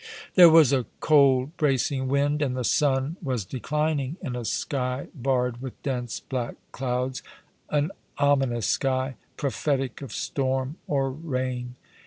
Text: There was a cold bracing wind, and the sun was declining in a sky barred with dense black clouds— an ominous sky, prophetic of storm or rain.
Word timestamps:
There 0.33 0.49
was 0.49 0.73
a 0.73 0.87
cold 0.99 1.55
bracing 1.57 2.07
wind, 2.07 2.41
and 2.41 2.57
the 2.57 2.63
sun 2.63 3.17
was 3.21 3.45
declining 3.45 4.17
in 4.23 4.35
a 4.35 4.43
sky 4.45 5.09
barred 5.13 5.61
with 5.61 5.79
dense 5.83 6.19
black 6.19 6.55
clouds— 6.71 7.21
an 7.69 7.91
ominous 8.17 8.65
sky, 8.65 9.13
prophetic 9.37 10.01
of 10.01 10.11
storm 10.11 10.77
or 10.87 11.11
rain. 11.11 11.75